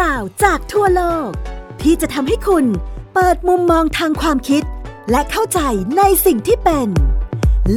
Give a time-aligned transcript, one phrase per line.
[0.00, 1.30] ราวจากทั่วโลก
[1.82, 2.66] ที่จะทำให้คุณ
[3.14, 4.62] เปิดมุมมองทางความคิด
[5.10, 5.60] และเข้าใจ
[5.98, 6.88] ในสิ่งที่เป็น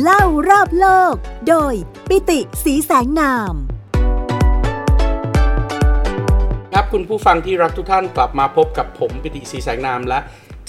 [0.02, 1.14] เล่ารอบโลก
[1.48, 1.74] โดย
[2.10, 3.54] ปิติสีแสงนาม
[6.72, 10.20] ครับคุณผู้ฟังที่รักทุกท่านกลับมาพบกับผมปิติสีแสงนามและ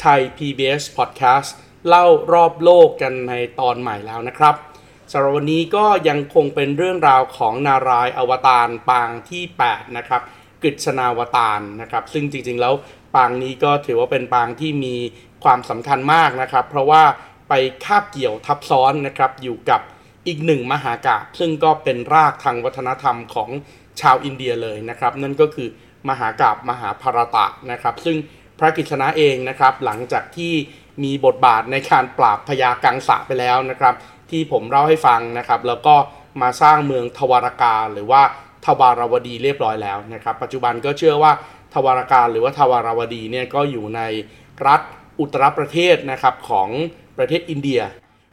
[0.01, 1.51] ไทย PBS Podcast
[1.89, 4.55] เล่ารอบโลกกันในตอนใหม่แล้วนะครับ
[5.13, 10.23] สำหรับวันนี้ก็ยังคงเป็นเรื่องราวของนารายอวตารปางที่ 8 นะครับ
[10.63, 12.75] กฤษณาวตารนะครับ ซึ่งจริงๆแล้ว
[13.15, 14.97] ปางนี้ก็ถือว่าเป็นปางที่มี
[15.45, 17.03] ความสำคัญมากนะครับ เพราะว่า
[17.49, 17.53] ไป
[17.85, 19.81] คาบเกี่ยวทับซ้อนนะครับอยู่กับ
[20.27, 23.51] อีกหนึ่งมหากาพย์ซึ่งก็เป็นรากทางวัฒนธรรมของ
[24.01, 25.69] ชาวอินเดียเลยนะครับ นั่นก็คือ
[26.09, 28.17] มหากาพย์มหาภารตะนะครับ ซึ่ง
[28.59, 30.53] พระกฤษณะเองนะครับหลังจากที่
[31.03, 33.95] มีบทบาทในการปราบพญากังสะไปแล้วนะครับ
[34.31, 35.95] ที่ผมเล่าให้ฟังนะครับ แล้วก็
[36.43, 38.23] มาสร้างเมืองทวารกาหรือว่า
[38.67, 41.33] ทวารวดีเรียบร้อยแล้วนะครับ ปัจจุบันก็เชื่อว่า
[41.75, 44.01] ทวารการหรือว่าทวารวดีเนี่ยก็อยู่ใน
[44.67, 44.81] รัฐ
[45.21, 46.69] อุตรประเทศนะครับของ
[47.19, 47.81] ประเทศอินเดีย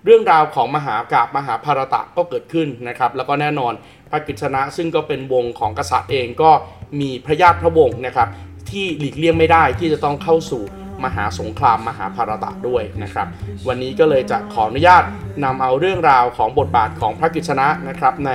[0.06, 3.74] เรื่องราวของมหากาบมหาภารตะก็เกิดขึ้นนะครับ แล้วก็แน่นอน
[4.10, 6.52] พระกฤษณะซึ่งก็เป็นวงของกษัตริย์เองก็
[7.00, 8.28] มีพระญาติพระวงศ์นะครับ
[8.70, 10.64] ที่หลีกเลี่ยงไม่ได้ที่จะต้องเข้าสู่
[11.06, 13.28] มหาสงครามมหาภารตะด้วยนะครับ
[13.68, 15.04] วันนี้ก็เลยจะขออนุญาต
[15.44, 18.32] นำเอาเรื่องราวของบทบาทของพระกฤษณะนะครับใน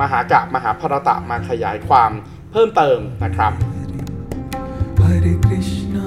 [0.00, 2.10] มหากาบมหาภารตะมาขยายความ
[2.52, 3.52] เพิ่มเติมนะครับ
[5.00, 6.06] Hare Krishna,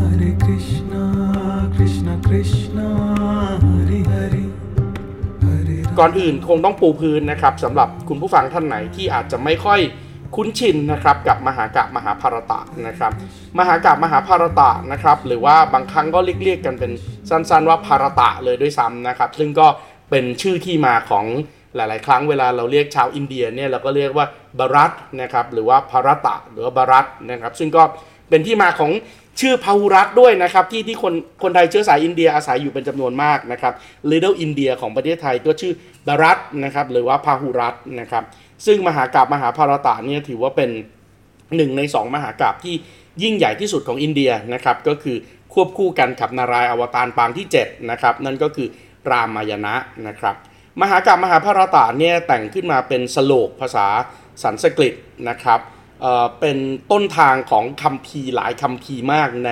[0.00, 1.02] Hare Krishna,
[1.76, 2.88] Krishna Krishna,
[3.64, 4.44] Hare Hare,
[5.44, 9.80] Hare ก่อนอื่นคงต้องปูพื้นนะครับสำหรับคุณผู้ฟังท่านไหนที่อาจจะไม่ค่อย
[10.36, 13.12] คุ้นชินนะครับกับมหากาบมหาภารตะนะครับ
[13.58, 16.92] มหากาบมหาภารตะนะครับ หรือว่าบางครั้งก็เรียกๆกันเป็น
[17.30, 19.66] สั้นๆว่าภารตะเลยด้วยซ้ำนะครับ ซึ่งก็
[20.10, 21.24] เป็นชื่อที่มาของ
[21.76, 24.26] หลาย ๆ ครั้งเวลาเราเรียกชาวอินเดียเนี่ยเราก็เรียกว่า
[24.58, 27.82] บารัตนะครับหรือว่าภารตะหรือว่าบารัตนะครับซึ่งก็
[28.28, 28.92] เป็นที่มาของ
[29.40, 33.72] ชื่อพาหุรัตด้วยนะครับที่ที่คนคนไทยเชื้อสายอินเดียอาศัยอยู่เป็นจำนวนมากนะครับ
[34.10, 35.72] Little India ของประเทศไทยก็ชื่อ
[36.08, 38.24] บารัตนะครับหรือว่าพาหุรัตนะครับ
[38.66, 40.70] ซึ่งมหากราบมหาภารตะเนี่ยถือว่าเป็น
[41.56, 42.74] หนึ่งในสองมหากราบที่
[43.22, 45.16] ยิ่งใหญ่ที่สุดของอินเดียนะครับก็คือ
[45.54, 48.68] ควบคู่กันกับนารายอวตารปางที่7นะครับนั่นก็คือ
[49.10, 49.74] รามายณะ
[50.06, 50.36] นะครับ
[50.80, 53.86] มหากาบมหาภารตะเนี่ยแต่งขึ้นมาเป็นสโลกภาษา
[54.42, 54.94] สันสกฤต
[55.28, 55.60] นะครับ
[56.00, 56.58] เเป็น
[56.92, 59.50] ต้นทางของคัมภีร์หลายคัมภีร์มากใน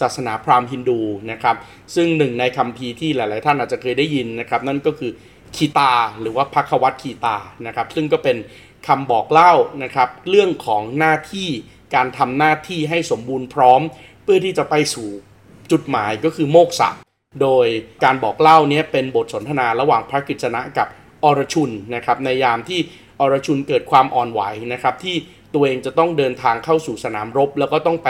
[0.00, 1.00] ศาสนาพราหมณ์ฮินดู
[1.30, 1.56] นะครับ
[1.94, 5.10] ซึ่งหนึ่งในคัมภีร์ที่หลาย ๆ ท่านอาจจะเคยได้ยินนะครับ นั่นก็คือ
[5.56, 8.36] คีตาหรือว่าพักวัตคีตานะครับ ซึ่งก็เป็น
[8.86, 11.48] คำบอกเล่านะครับ เรื่องของหน้าที่
[11.94, 13.80] การทำหน้าที่ให้สมบูรณ์พร้อม
[14.22, 15.08] เพื่อที่จะไปสู่
[15.70, 16.90] จุดหมายก็คือโมกษะ
[17.40, 17.66] โดย
[18.04, 20.88] การบอกเล่าเนี้ยเป็นบทสนทนาระหว่างพระกฤษณะกับ
[21.24, 22.80] อรชุนนะครับในยามที่
[23.20, 25.16] อรชุนเกิดความอ่อนไหวนะครับที่
[25.54, 28.08] ตัวเองจะต้องเดินทางเข้าสู่สนามรบ แล้วก็ต้องไป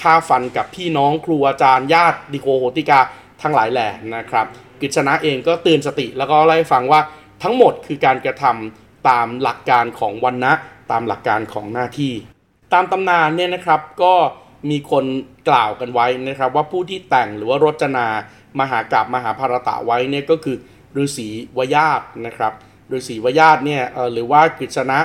[0.00, 3.00] ฆ่าฟันกับพี่น้องครูอาจารย์ญาติดิโกโหติกา
[3.42, 4.46] ทั้งหลายแหล่นะครับ
[4.80, 7.00] กฤษณะเองก็เตือนสติแล้วก็เล่าให้ฟังว่า
[7.42, 10.52] ทั้งหมดคือการกระทำตามหลักการของวันนะ
[10.90, 12.12] ตามหลักการของหน้าที่
[12.72, 14.14] ตามตำนานเนี่ยนะครับก็
[14.70, 15.04] มีคน
[15.48, 18.06] กล่าวกันไว้นะครับว่าผู้ที่แต่งหรือว่ารจนา
[18.60, 20.56] มหากราบมหาภารตะไว้เนี่ยก็คือ
[21.02, 21.28] ฤาษี
[21.58, 22.52] วยาตนะครับ
[22.96, 23.82] ฤาษีวยาตเนี่ย
[24.12, 24.98] หรือว่ากฤษณะ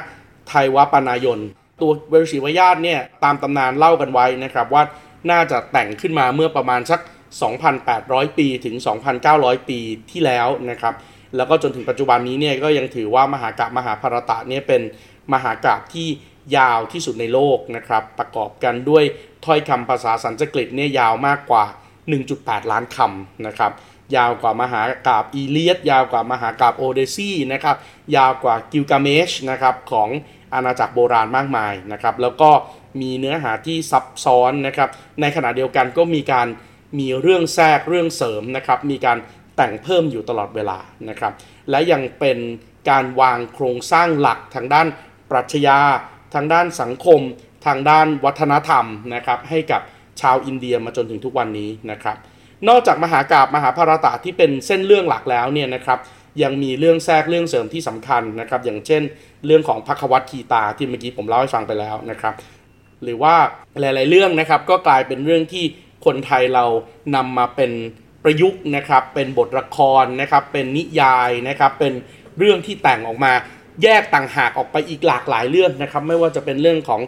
[0.47, 1.39] ไทยวปนายน
[1.81, 4.83] ตัวฤาษีวยาตเนี่ยตามตำนานเล่ากันไว้นะครับว่า
[5.31, 6.99] น่าจะแต่งขึ้นมาเมื่อประมาณสัก
[7.69, 8.75] 2,800 ปีถึง
[9.23, 9.79] 2,900 ปี
[10.11, 10.93] ที่แล้วนะครับ
[11.35, 14.81] แล้วก็จนถึงปัจจุบันนี้เนี่ยก็ยังถือว่ามหากราบมหาภารตะเนี่ยเป็น
[15.33, 16.07] มหากราบที่
[16.57, 19.03] ยาวที่สุดในโลกนะครับประกอบกันด้วย
[19.45, 21.63] ถ้อยคำภาษาสันสกฤตเนี่ยยาวมากกว่า
[22.17, 23.71] 1.8 ล้านคำนะครับ
[24.15, 27.75] ยาวกว่ามหากราบอีเลียดยาวกว่ามหากราบโอเดซีนะครับ
[28.15, 30.09] ยาวกว่ากิลกาเมชนะครับของ
[30.53, 32.49] อาณาจักรโบราณมากมายนะครับแล้วก็
[33.01, 34.89] มีเนื้อหาที่ซับซ้อนนะครับ
[35.21, 36.47] ในขณะเดียวกันก็มีการ
[36.99, 39.17] มีเรื่องแทรกเรื่องเสริมนะครับมีการ
[39.55, 40.77] แต่งเพิ่มอยู่ตลอดเวลา
[41.09, 41.33] นะครับ
[41.69, 42.37] และยังเป็น
[42.89, 44.87] การวางโครงสร้างหลักทางด้าน
[45.31, 45.79] ปรัชญา
[46.33, 47.21] ทางด้านสังคม
[47.65, 48.85] ทางด้านวัฒนธรรม
[49.15, 49.81] นะครับให้กับ
[50.21, 52.17] ชาวอินเดียมาจนถึงทุกวันนี้นะครับ
[52.69, 55.99] นอกจากมหากาบมหาภารตะที่เป็นเส้นเรื่องหลักแล้วเนี่ยนะครับ
[56.43, 59.01] ยังมีเรื่องแทรกเรื่องเสริมที่สำคัญนะครับอย่างเช่น
[59.45, 62.33] เรื่องของพักวัตคีตาที่เมื่อกี้ผมเล่าให้ฟังไปแล้วนะครับ
[63.03, 63.35] หรือว่า
[63.79, 65.63] หลาย ๆ เรื่องนะครับก็กลายเป็นเรื่องที่
[66.05, 66.65] คนไทยเรา
[67.15, 67.71] นำมาเป็น
[68.23, 71.93] ประยุกต์นะครับ เป็นบทละครนะครับ เป็นนิยายนะครับ เป็น
[72.37, 73.33] เรื่องที่แต่งออกมา
[73.83, 77.01] แยกต่างหากออกไปอีกหลากหลายเรื่องนะครับ ไม่ว่าจะเป็นเรื่องของ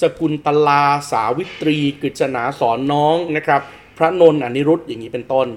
[0.00, 3.60] สกุลตลา สาวิตรี กฤษณาสอนน้องนะครับ
[3.98, 5.48] พระนนท์อนิรุตอย่างนี้เป็นต้น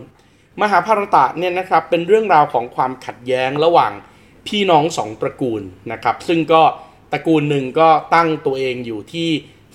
[0.61, 3.91] มหาภารตะเนี่ยนะครับเป็นเรื่องราวของความขัดแย้งระหว่าง
[4.47, 5.61] พี่น้องสองตระกูล
[5.91, 6.61] นะครับ ซึ่งก็
[7.11, 9.29] ตระกูลหนึ่งก็ตั้งตัวเองอยู่ที่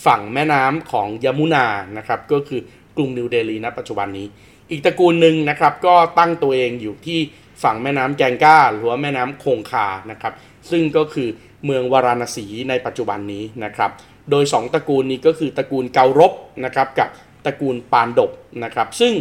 [0.07, 1.67] ฝั่งแม่น้ำของยมุนา
[1.97, 2.61] นะครับ ก็คือ
[2.97, 4.27] กรุงนิวเดลีณปัจจุบันนี้
[4.71, 7.19] อีกตระกูลหนึ่งนะครับก็ตั้งตัวเองอยู่ที่
[7.63, 10.33] ฝั่งแม่น้ำแกงกาหรือว่าแม่น้ำคงคานะครับ
[10.71, 11.29] ซึ่งก็คือ
[11.65, 13.91] เมืองวาราณสีในปัจจุบันนี้นะครับ
[14.31, 16.33] โดย 2 ตระกูลนี้ก็คือตระกูลเการบ
[16.65, 17.09] นะครับกับ
[17.47, 18.31] ตระกูลปานดบ
[18.65, 19.13] นะครับซึ่ง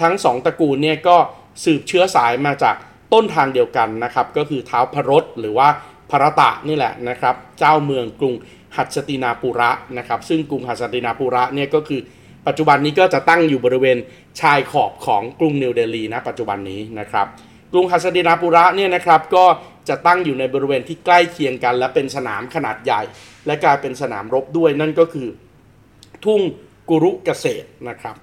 [0.00, 1.16] ทั้ง 2 ตระกูลเนี่ยก็
[1.64, 2.76] สืบเชื้อสายมาจาก
[3.12, 5.68] ต้นทางเดียวกันนะครับก็คือเท้าพรตหรือว่า
[6.10, 8.34] พระตะนี่แหละนะครับเจ้าเมืองกรุง
[8.76, 12.00] หัสตินาปุระนะครับซึ่งกรุงหัสตินาปุระเนี่ยก็คือ
[12.46, 13.98] ปัจจุบันนี้ก็จะตั้งอยู่บริเวณ
[14.40, 17.26] ชายขอบของกรุงนิวเดลีนะปัจจุบันนี้นะครับ
[17.72, 19.44] กรุงหัสตินาปุระเนี่ยนะครับก็
[19.88, 23.00] จะตั้งอยู่ในบริเวณที่ใกล้เคียงกัน และเป็นสนามขนาดใหญ่
[23.46, 25.28] และกลายเป็นสนามรบด้วยนั่นก็คือ
[26.24, 26.40] ทุ่ง
[26.88, 28.16] กุรุเกษตรนะครับ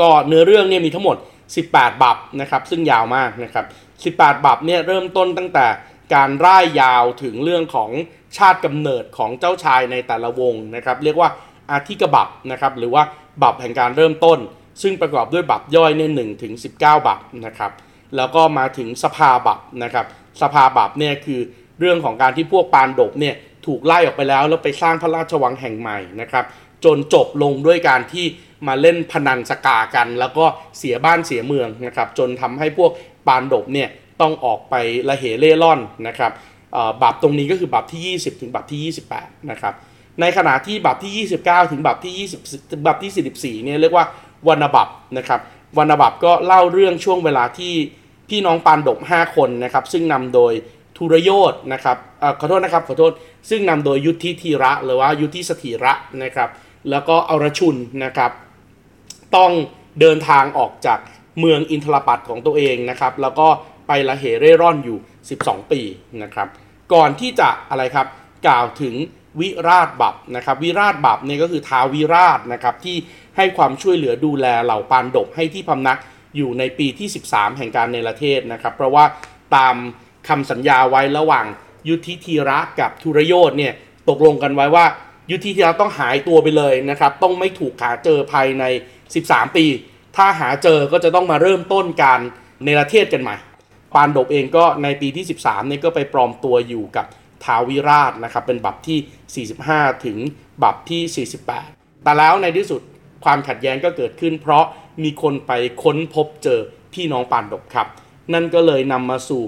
[0.00, 1.16] ก็เนื้อเรื่องเนี่ยมีทั้งหมด
[1.58, 3.66] 18 บับนะครับ ซึ่งยาวมากนะครับ
[4.16, 5.66] 18 บับเนี่ยเริ่มต้นตั้งแต่
[6.14, 7.90] การร่ายยาวถึงเรื่องของ
[8.36, 11.30] ชาติกำเนิดของเจ้าชายในแต่ละวงนะครับ เรียกว่า
[11.70, 13.02] อาทิกบับนะครับ หรือว่า
[13.42, 14.38] บับแห่งการเริ่มต้น
[14.82, 17.72] ซึ่งประกอบด้วยบับย่อยเนี่ยหถึง19 บับนะครับ
[18.16, 20.06] แล้วก็มาถึงสภาบับนะครับ
[20.42, 21.40] สภาบับเนี่ยคือ
[21.80, 23.34] เรื่องของการที่พวกปานดบเนี่ย
[23.66, 26.44] ถูกไล่ออกไปแล้ว แล้วไปสร้างพระราชวังแห่งใหม่นะครับ
[26.84, 28.26] จนจบลงด้วยการที่
[28.66, 30.44] มาเล่นพนันสกากัน แล้วก็
[30.78, 32.90] เสียบ้านเสียเมืองนะครับ จนทำให้พวก
[33.26, 33.88] ปานดบเนี่ย
[34.20, 34.74] ต้องออกไป
[35.08, 36.32] ละเหเล่ร่อนนะครับ
[37.02, 39.74] บับตรงนี้ก็คือบับที่ 20 ถึงบับที่ 28 นะครับ
[40.20, 44.06] ในขณะที่บับที่ 29 ถึงบับที่ 20บับที่ 44 เนี่ยเรียกว่า
[44.48, 44.88] วรรณบับ
[45.18, 45.40] นะครับ
[45.76, 47.74] วรรณบับก็เล่าเรื่องช่วงเวลาที่
[48.28, 50.52] พี่น้องปานดบ5 คนนะครับ ซึ่งนำโดย
[50.96, 53.12] ทุรโยธนะครับอขอโทษนะครับขอโทษ
[53.50, 55.92] ซึ่งนำโดยยุทธิธีระหรือว่ายุทธิสถิระ
[56.22, 56.50] นะครับ
[56.90, 58.30] แล้วก็อรชุนนะครับ
[59.36, 59.50] ต้อง
[60.00, 60.98] เดินทางออกจาก
[61.38, 63.48] เมืองอินทรปัตของตัวเองนะครับ แล้วก็
[63.86, 64.98] ไปละเหเร่ร่อนอยู่
[65.34, 65.80] 12 ปี
[66.22, 66.48] นะครับ
[66.94, 68.06] ก่อนที่จะอะไรครับ
[68.46, 68.94] กล่าวถึง
[69.40, 72.96] วิราชบับนะครับ วิราชบับเนี่ยก็คือท้าววิราชนะครับที่
[73.36, 75.98] ให้ความช่วยเหลือดูแลเหล่าปานดบให้ที่พำนัก
[76.36, 79.04] อยู่ในปีที่ 13 แห่งการเนประเทศนะครับ เพราะว่า
[79.56, 79.76] ตาม
[80.28, 81.46] คำสัญญาไว้ระหว่าง
[81.88, 83.72] ยุทธิธีระกับทุรโยธเนี่ย
[84.08, 84.86] ตกลงกันไว้ว่า
[85.30, 88.64] ยุทธิธีระต้องหายตัวไปเลยนะครับ ต้องไม่ถูกหาเจอภายใน
[89.10, 89.66] 13 ปี
[90.16, 92.20] ถ้าหาเจอก็จะต้องมาเริ่มต้นการ
[92.64, 93.36] เนประเทศกันใหม่
[93.94, 97.06] ปานดบเองก็ในปีที่ 13เนี่ยก็ไปปลอมตัวอยู่กับ
[97.44, 100.18] ท้าวิราชนะครับเป็นบับที่ 45 ถึง
[100.62, 101.26] บับที่
[101.56, 102.80] 48 แต่แล้วในที่สุด
[103.24, 104.64] ความขัดแย้งก็เกิดขึ้น เพราะ
[105.02, 105.52] มีคนไป
[105.82, 106.60] ค้นพบเจอ
[106.94, 107.86] พี่น้องปานดบครับ
[108.32, 109.42] นั่นก็เลยนำมาสู่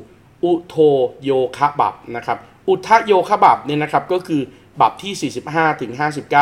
[0.44, 0.76] อุโท
[1.22, 2.38] โยคะบับนะครับ
[2.68, 4.42] อุทโยคะบับเนี่ยนะครับก็คือ
[4.80, 5.92] บับที่ 45 ถึง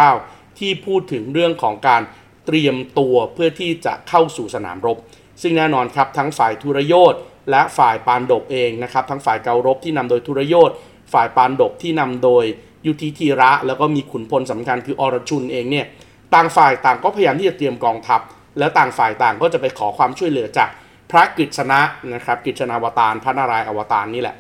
[0.05, 2.03] 59 ที่พูดถึงเรื่องของการ
[2.47, 4.99] เตรียมตัวเพื่อที่จะเข้าสู่สนามรบ
[5.43, 7.15] ซึ่งแน่นอนครับทั้งฝ่ายทุรยธ
[7.51, 10.71] และฝ่ายปานดบเองนะครับทั้งฝ่ายเการบที่นำโดยทุรยธ
[11.13, 12.45] ฝ่ายปานดบที่นำโดย
[12.87, 15.87] ยุทธิธีระ แล้วก็มีขุนพลสำคัญคืออรชุนเองเนี่ย
[16.35, 18.21] ต่างฝ่ายต่างก็พยายามที่จะเตรียมกองทัพ
[18.59, 20.71] แล้วต่างฝ่ายต่างก็จะไปขอความช่วยเหลือจาก
[21.11, 21.81] พระกฤษณะ
[22.15, 24.37] นะครับกฤษณาวตารพระนารายณ์อวตารนี่แหละ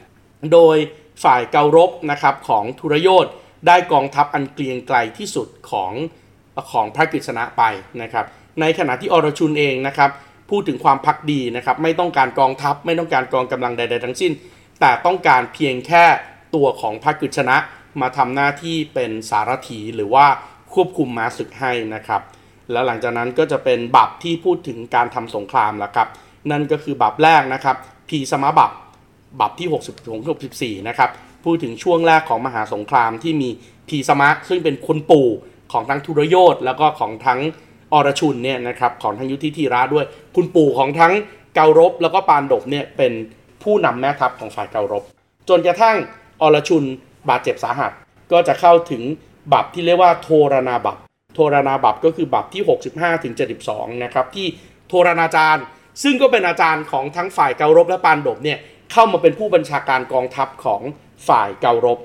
[0.53, 0.77] โดย
[1.25, 3.27] ฝ่ายเการบนะครับของทุรยธ
[3.67, 5.93] ได้กองทัพอันเกรียงไกลที่สุดของ
[6.73, 7.63] ของพระกฤษณะไป
[8.03, 8.25] นะครับ
[8.61, 10.11] ในขณะที่อรชุนเองนะครับ
[10.51, 14.33] พูดถึงความพักดีนะครับไม่ต้องการกองทัพไม่ต้องการกองกำลังใด ๆ ทั้งสิ้น
[14.81, 16.05] แต่ต้องการเพียงแค่
[16.55, 17.57] ตัวของพระกฤษณะ
[18.01, 20.27] มาทำหน้าที่เป็นสารถีหรือว่า
[20.75, 22.23] ควบคุมม้าศึกให้นะครับ
[22.73, 26.09] แล้วหลังจากนั้นก็จะเป็นบับที่พูดถึงการทำสงครามแล้วครับ
[26.51, 27.77] นั่นก็คือบับแรกนะครับ
[28.09, 28.71] พีสมบับ
[29.41, 29.69] บับที่
[30.73, 31.11] 60 64 นะครับ
[31.45, 33.49] พูดถึงช่วงแรกของมหาสงครามที่มี
[33.89, 35.29] พีสมะซึ่งเป็นคุณปู่
[35.73, 37.41] ของทั้งทุรโยธแล้วก็ของทั้ง
[37.93, 40.05] อรชุนเนี่ยนะครับของทั้งยุทธิธีระด้วย
[40.37, 41.13] คุณปู่ของทั้ง
[41.55, 43.13] เการบแล้วก็ปานดบเนี่ยเป็น
[43.63, 45.03] ผู้นำแม่ทัพของฝ่ายเการบ
[45.49, 45.97] จนกระทั่ง
[46.43, 46.85] อรชุน
[47.29, 47.93] บาดเจ็บสาหัส
[48.33, 49.03] ก็จะเข้าถึง
[49.53, 50.99] บับที่เรียกว่าโทรนาบับ
[51.35, 53.35] โทรนาบับก็คือบับที่ 65ถึง
[53.69, 54.47] 72 นะครับ ที่
[54.89, 55.65] โทรนาจารย์
[56.03, 58.59] ซึ่งก็เป็นอาจารย์ของทั้งฝ่ายเการบและปานดบเนี่ย
[58.93, 60.83] เข้ามาเป็นผู้บัญชาการกองทัพของ
[61.29, 61.99] ฝ่ายเการบ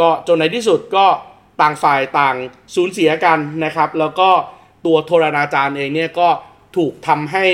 [0.00, 1.06] ก็จนในที่สุดก็
[1.60, 2.36] ต่างฝ่ายต่าง
[2.74, 4.28] สูญเสียกันนะครับ แล้วก็
[4.86, 6.28] ตัวโทรนาจารย์เองเนี่ยก็
[6.76, 7.46] ถูกทำให้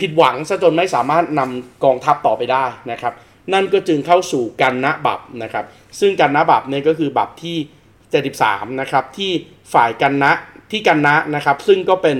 [0.00, 3.12] ผิดหวังซะจนไม่สามารถนำกองทัพต่อไปได้นะครับ
[3.52, 5.64] นั่นก็จึงเข้าสู่กันนะบับนะครับ
[6.00, 7.56] ซึ่งกันนะบับเนี่ยก็คือบับที่
[8.18, 9.30] 73 นะครับ ที่
[9.72, 10.32] ฝ่ายกันนะ
[10.70, 12.18] ที่กันนะนะครับ ซึ่งก็เป็น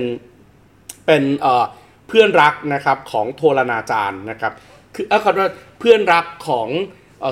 [1.05, 1.65] เป็นเอ่อ
[2.07, 4.53] เพื่อนรักนะครับของโทรนาจารย์นะครับ
[4.95, 6.67] คือเออขอโทษเพื่อนรักของ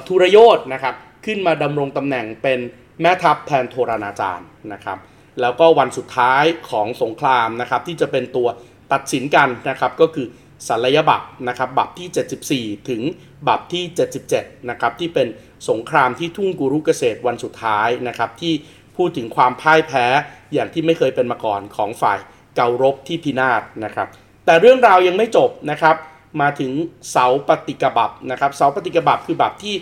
[0.08, 2.60] ทุรยธนะครับ ขึ้นมาดำรงตำแหน่งเป็น
[3.01, 4.98] แม่ทัพแทนโทรนาจารย์นะครับ
[5.42, 8.48] แล้วก็วันสุดท้ายของสงครามนะครับ ที่จะเป็นตัว
[8.94, 10.27] ตัดสินกันนะครับก็คือ
[10.68, 13.02] สัลยบับนะครับบับที่ 74 ถึง
[13.48, 13.84] บับที่
[14.28, 15.28] 77 นะครับที่เป็น
[15.70, 18.54] สงครามที่ทุ่งกุรุเกษตรวันสุดท้ายนะครับที่
[18.98, 20.06] พูดถึงความพ่ายแพ้
[20.54, 22.18] อย่างที่ไม่เคยเป็นมาก่อนของฝ่าย
[22.56, 24.08] เการบที่พินาศนะครับ
[24.46, 25.96] แต่เรื่องราวยังไม่จบนะครับ
[26.42, 26.72] มาถึง
[27.12, 29.76] เสาปฏิกบับนะครับเสาปฏิกบับคือบับที่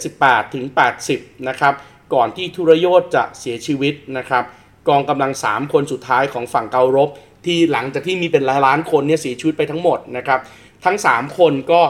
[0.00, 0.64] 78 ถึง
[1.06, 1.74] 80 นะครับ
[2.14, 4.44] ก่อนที่ทุรโยธจะเสียชีวิตนะครับ
[4.88, 7.10] กองกำลัง 3 คนสุดท้ายของฝั่งเการบ
[7.46, 10.40] ที่หลังจากที่มีเป็นล้านคนเนี่ยเสียชีวิตไปทั้งหมดนะครับ
[10.84, 11.80] ทั้ง 3 คนก็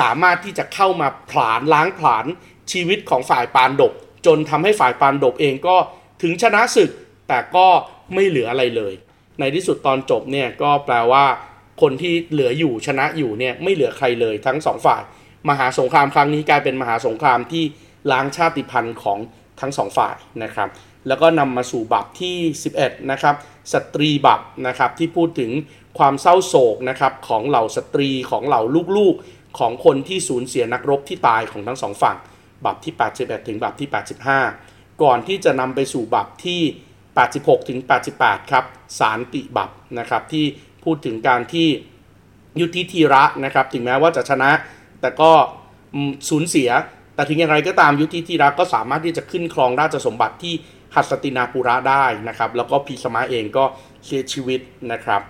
[0.00, 2.26] สามารถที่จะเข้ามาผลาญล้างผลาญ
[2.72, 3.92] ชีวิตของฝ่ายปานดบ
[4.26, 5.76] จนทำให้ฝ่ายปานดบเองก็
[6.22, 6.90] ถึงชนะศึก
[7.28, 7.66] แต่ก็
[8.14, 8.92] ไม่เหลืออะไรเลย
[9.40, 11.24] ในที่สุดตอนจบเนี่ยก็แปลว่า
[11.82, 15.02] คนที่เหลืออยู่ชนะอยู่เนี่ยไม่เหลือใครเลยทั้งสองฝ่าย
[15.48, 17.64] มหาสงครามครั้งนี้กลายเป็นมหาสงครามที่
[18.12, 19.18] ล้างชาติพันธุ์ของ
[19.60, 20.68] ทั้งสองฝ่ายนะครับ
[21.08, 22.36] แล้วก็นำมาสู่บับที่
[22.74, 23.34] 11 นะครับ
[23.72, 25.50] สตรีบับนะครับที่พูดถึง
[25.98, 28.62] ความเศร้าโศกนะครับของเหล่าสตรีของเหล่า
[28.96, 32.16] ลูกๆ ของคนที่สูญเสียนักรบที่ตายของทั้งสองฝั่ง
[32.64, 33.88] บับที่ 81 ถึงบับที่
[34.44, 36.60] 85 ก่อนที่จะนำไปสู่บับที่
[37.14, 37.78] 86 ถึง
[38.14, 38.64] 88 ครับ
[38.98, 40.44] สารติบับนะครับที่
[40.84, 41.68] พูดถึงการที่
[42.60, 44.50] ยุทธิธีระนะครับถึงแม้ว่าจะชนะ
[45.00, 45.30] แต่ก็
[46.28, 46.70] สูญเสีย
[47.14, 50.54] แต่ถึงอย่างไรก็ตามยุทธิธีระก็สามารถที่จะขึ้นครองราชสมบัติที่
[50.94, 53.64] หัสตินาปุระได้นะครับ แล้วก็พีสมาเองก็
[54.04, 54.60] เสียชีวิต
[54.92, 55.22] นะครับ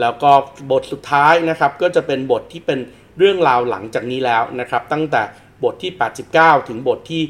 [0.00, 0.30] แล้วก็
[0.70, 2.78] บทสุดท้ายนะครับก็จะเป็นบทที่เป็น
[3.18, 5.22] เรื่องราวหลังจากนี้แล้วนะครับ ตั้งแต่
[5.64, 5.92] บทที่
[6.30, 7.22] 89 ถึงบทที่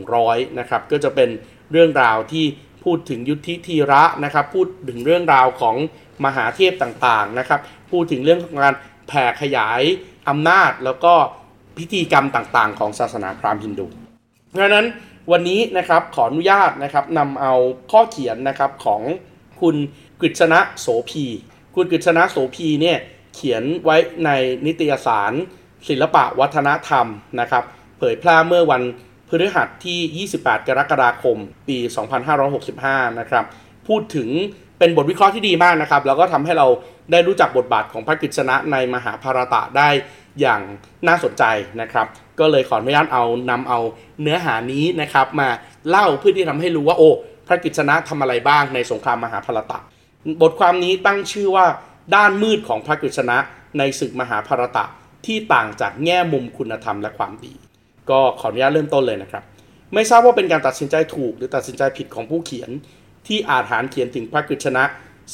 [0.00, 1.28] 100 นะครับ ก็จะเป็น
[1.72, 2.44] เรื่องราวที่
[2.84, 5.76] พูดถึงยุทธิธีระนะครับ พูดถึงเรื่องราวของ
[6.24, 7.60] มหาเทพต่างๆนะครับ
[7.90, 8.74] พูดถึงเรื่องของการ
[9.08, 9.82] แผ่ขยาย
[10.28, 11.14] อำนาจแล้วก็
[11.78, 13.86] พิธีกรรมต่างๆ ของศาสนาพราหมณ์ฮินดู
[14.50, 14.86] เพราะฉะนั้น
[15.30, 17.54] วันนี้นะครับขออนุญาตนะครับนำเอา
[17.92, 19.02] ข้อเขียนนะครับของ
[19.60, 19.76] คุณ
[20.20, 21.24] กฤษณะโสพี
[21.74, 22.98] คุณกฤษณะโสพีเนี่ย
[23.34, 24.30] เขียนไว้ใน
[24.66, 25.32] นิตยสาร
[25.88, 27.06] ศิลปะวัฒนธรรม
[27.40, 27.64] นะครับ
[27.98, 28.82] เผยแพร่เมื่อวัน
[29.28, 31.36] พฤหัสที่ 28 กรกฎาคม
[31.68, 31.78] ปี
[32.48, 33.44] 2565 นะครับ
[33.88, 34.28] พูดถึง
[34.78, 36.66] เป็นบทวิเคราะห์ที่ดีมากนะครับ แล้วก็ทำให้เรา
[37.10, 39.88] ได้รู้จักบทบาทของพระกฤษณะในมหาภารตะได้
[40.40, 40.60] อย่าง
[41.06, 41.44] น่าสนใจ
[41.80, 42.06] นะครับ
[42.40, 43.80] ก็เลยขออนุญาตเอานำเอา
[44.22, 45.48] เนื้อหานี้นะครับ มา
[45.88, 47.10] เล่าเพื่อที่ทำให้รู้ว่าโอ้
[47.46, 49.78] พระกฤษณะทำอะไรบ้างในสงครามมหาภารตะ
[50.42, 51.66] บทความนี้ตั้งชื่อว่า
[52.14, 53.36] ด้านมืดของพระกฤษณะ
[53.78, 54.84] ในศึกมหาภารตะ
[55.26, 57.52] ที่ต่างจากแง่มุมคุณธรรมและความดี
[58.10, 59.42] ก็ขออนุญาตเริ่มต้นเลยนะครับ
[59.94, 62.70] ไม่ทราบว่าเป็นการตัดสินใจถูกหรือตัดสินใจผิดของผู้เขียน
[63.26, 64.82] ที่อาจหารเขียนถึงพระกฤษณะ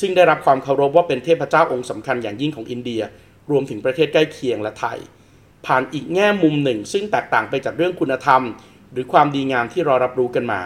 [0.00, 3.02] ซึ่งได้รับความเคารพว่าเป็นเทพเจ้าองค์สำคัญอย่างยิ่งของอินเดีย
[3.50, 4.98] รวมถึงประเทศใกล้เคียงและไทย
[5.66, 8.42] ผ่านอีกแง่มุมหนึ่ง ซึ่งแตกต่างไปจากเรื่องคุณธรรม
[8.92, 10.60] หรือความดีงามที่เรารับรู้กันมา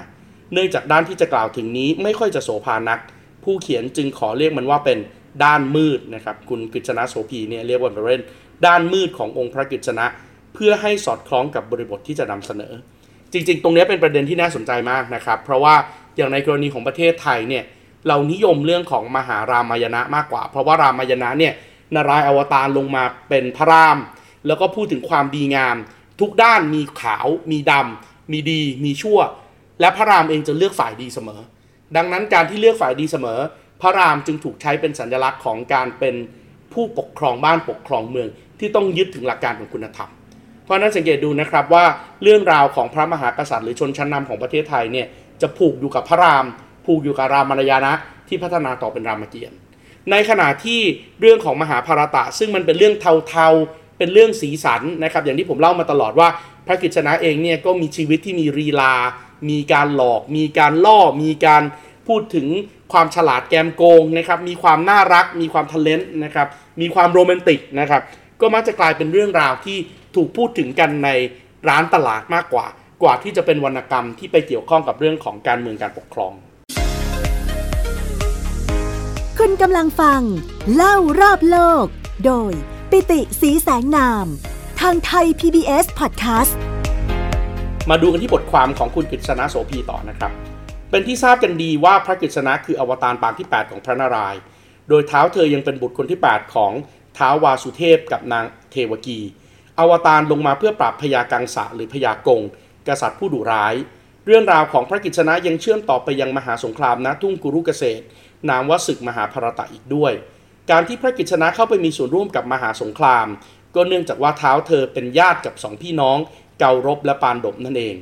[0.52, 3.00] เนื่องจากด้านที่จะกล่าวถึงนี้ไม่ค่อยจะโสภานัก
[3.44, 4.98] ผู้เขียนจึงขอเรียกมันว่าเป็น
[5.44, 8.22] ด้านมืดนะครับคุณกฤษณะโสภีเนี่ยเรียกว่าเป็น
[8.66, 10.06] ด้านมืดขององค์พระกฤษณะ
[10.54, 12.72] เพื่อให้สอดคล้องกับบริบทที่จะนำเสนอ
[13.32, 15.74] จริง ๆ ตรงนี้เป็นประเด็นที่น่าสนใจมากนะครับ เพราะว่า
[16.16, 17.64] อย่างในกรณีของประเทศไทยเนี่ย
[18.08, 21.52] เรานิยมเรื่องของมหารามายณะมากกว่า เพราะว่ารามายณะเนี่ย
[21.94, 23.98] นารายอวตารลงมาเป็นพระราม
[24.46, 25.76] แล้วก็พูดถึงความดีงาม
[26.20, 29.18] ทุกด้านมีขาว มีดำมีดี มีชั่ว
[29.80, 31.40] และพระรามเองจะเลือกฝ่ายดีเสมอ
[31.96, 33.38] ดังนั้นการที่เลือกฝ่ายดีเสมอ
[33.80, 36.14] พระรามจึงถูกใช้เป็นสัญลักษณ์ของการเป็น
[36.72, 38.28] ผู้ปกครองบ้านปกครองเมือง
[38.58, 40.10] ที่ต้องยึดถึงหลักการของคุณธรรม
[40.64, 41.84] เพราะฉะนั้นสังเกตดูนะครับว่า
[42.22, 45.06] เรื่องราวของพระมหากษัตริย์หรือชนชั้นนำของประเทศไทยเนี่ย
[45.42, 46.44] จะผูกอยู่กับพระราม
[46.86, 47.92] ผูกอยู่กับรามารยานะ
[48.28, 49.56] ที่พัฒนาต่อเป็นรามเกียรติ์
[50.10, 50.80] ในขณะที่
[51.20, 56.28] เรื่องของมหาภารตะ ซึ่งมันเป็นเรื่องเทาๆ เป็นเรื่องสีสันนะครับอย่างที่ผมเล่ามาตลอดว่า
[56.66, 58.94] พระกฤษณะเองเนี่ยก็มีชีวิตที่มีรีลา
[59.50, 61.62] มีการหลอก มีการล่อ มีการ
[62.08, 62.46] พูดถึง
[62.92, 66.48] ความฉลาดแกมโกงนะครับมีความน่ารัก มีความทะเลนต์นะครับ
[66.80, 68.02] มีความโรแมนติกนะครับ
[68.40, 69.78] ก็มักจะกลายเป็นเรื่องราวที่
[70.16, 71.10] ถูกพูดถึงกันใน
[71.68, 72.66] ร้านตลาดมากกว่า
[73.02, 76.32] กว่าที่จะเป็นวรรณกรรมที่ไปเกี่ยวข้องกับเรื่องของการเมืองการปกครอง
[79.46, 80.22] คุณกำลังฟัง
[80.74, 81.86] เล่ารอบโลก
[82.24, 82.52] โดย
[82.90, 84.26] ปิติสีแสงนาม
[84.80, 86.52] ทางไทย PBS Podcast
[87.90, 90.30] มาดูกันที่บทความของคุณกฤษณะโสภีต่อนะครับ
[90.90, 94.40] เป็นที่ทราบกันดีว่าพระกฤษณะคืออวตารปางที่ 8 ของพระนารายณ์
[94.88, 96.72] โดยเท้าเธอยังเป็นบุตรคนที่ 8 ของ
[97.14, 99.20] เท้าววาสุเทพกับนางเทวกี
[99.78, 102.42] อวตารลงมาเพื่อปราบพญากังสะหรือพญากง
[102.88, 103.76] กษัตริย์ผู้ดุร้าย
[104.26, 108.04] เรื่องราวของพระกฤษณะยังเชื่อมต่อไปยังมหาสงครามณทุ่งกุรุเกษตร
[108.50, 110.12] นามว่าศึกมหาภารตะอีกด้วย
[110.70, 113.26] การที่พระกฤษณะเข้าไปมีส่วนร่วมกับมหาสงคราม
[113.74, 116.18] ก็เนื่องจากว่าเท้าเธอเป็นญาติกับสองพี่น้อง
[116.60, 117.96] เการบและปานดบนั่นเอง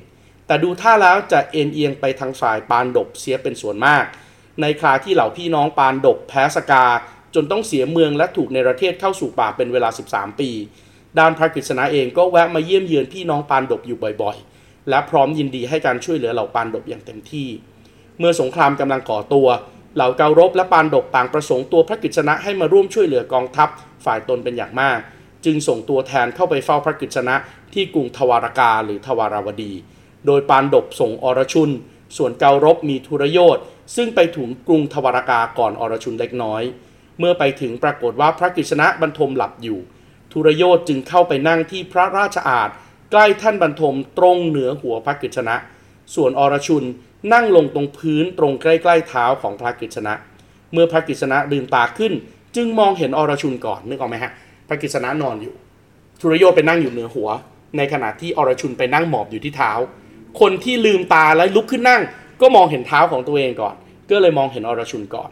[0.47, 4.05] แต่ดูท่าแล้วจะเอ็นเอียงไปทางฝ่ายปานดบเสียเป็นส่วนมาก
[4.61, 6.87] ในคราที่เหล่าพี่น้องปานดบแพ้สกา
[7.35, 10.51] จนต้องเสียเมืองและถูกในประเทศเข้าสู่ป่าเป็นเวลา 13 ปี
[11.19, 17.49] ด้านพระกฤษณะเองก็แวะมาเยี่ยมเยือนพี่น้องปานดบอยู่บ่อยๆ และพร้อมยินดีให้การช่วยเหลือเหล่าปานดบอย่างเต็มที่
[18.19, 19.49] เมื่อสงครามกำลังก่อตัว
[19.95, 23.69] เหล่าเการบและปานดกต่างประสงค์ตัวพระกฤษณะให้มาร่วมช่วยเหลือกองทัพ
[24.05, 24.99] ฝ่ายตนเป็นอย่างมาก
[25.45, 27.35] จึงส่งตัวแทนเข้าไปเฝ้าพระกฤษณะ
[27.75, 29.73] ที่กรุงทวารกาหรือทวาราวดี
[30.27, 31.71] โดยปานดกส่งอรชุน
[32.17, 33.59] ส่วนเการบมีทุรโยธ
[33.97, 36.63] ซึ่งไปถึงกรุงทวารกาก่อนอรชุนเล็กน้อย
[37.19, 39.79] เมื่อไปถึงปรากฏว่าพระกฤษณะบรรทมหลับอยู่
[40.33, 42.69] ทุรโยธจึงเข้าไปนั่งที่พระราชอาณ
[43.11, 45.57] ใกล้ท่านบรรทมตรงเหนือหัวพระกฤษณะ
[46.15, 46.85] ส่วนอรชุน
[47.33, 50.15] นั่งลงตรงพื้นตรงใกล้ๆเท้าของพระกฤษณะ
[50.73, 52.13] เมื่อพระกฤษณะลืมตาขึ้น
[52.57, 54.33] จึงมองเห็นอรชุนก่อนนึกออกไหมฮะ
[54.69, 55.55] พระกฤษณะนอนอยู่
[56.21, 57.29] ทุรโยไปนั่งอยู่เหนือหัว
[57.77, 59.73] ในขณะที่อรชุนไปนั่งหมอบอยู่ที่เท้า
[60.41, 62.03] คนที่ลืมตาแล้วลุกขึ้นนั่ง
[62.41, 63.75] ก็มองเห็นเท้าของตัวเองก่อน
[64.11, 65.31] ก็เลยมองเห็นอรชุนก่อน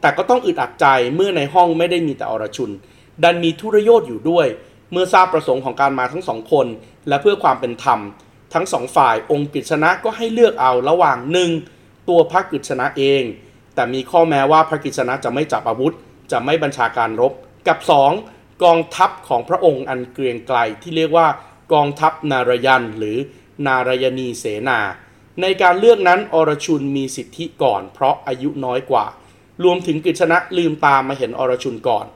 [0.00, 2.70] แต่ก็ต้องอึดอัดใจเมื่อในห้องไม่ได้มีแต่อรชุน
[3.22, 4.46] ดันมีทุรโยธอยู่ด้วย
[4.92, 6.66] เมื่อทราบประสงค์ของการมาทั้งสองคน
[7.08, 8.00] และเพื่อความเป็นธรรม
[8.54, 11.50] ทั้งสองฝ่ายองค์กฤษณะก็ให้เลือกเอาระหว่างหนึ่ง
[12.08, 13.22] ตัวพระกฤษณะเอง
[13.74, 15.94] แต่มีข้อแม้ว่าพระกฤษณะจะไม่จับอาวุธ
[16.32, 17.32] จะไม่บัญชาการรบ
[17.68, 17.78] กับ
[18.20, 18.64] 2.
[18.64, 21.26] กองทัพของพระองค์อันเกรียงไกรที่เรียกว่า
[21.72, 23.16] กองทัพนารยันหรือ
[23.66, 24.80] นารยณีเสนา
[25.42, 29.06] ในการเลือกนั้นอรชุนมีสิทธิก่อน เพราะอายุน้อยกว่า
[29.64, 32.06] รวมถึงกฤษณะลืมตามมาเห็นอรชุนก่อน